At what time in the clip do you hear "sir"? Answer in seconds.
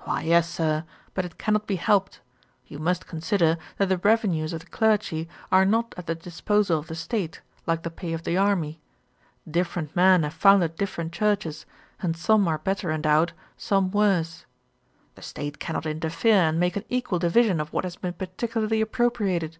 0.50-0.84